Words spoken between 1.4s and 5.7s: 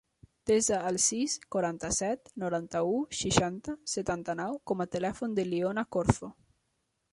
quaranta-set, noranta-u, seixanta, setanta-nou com a telèfon de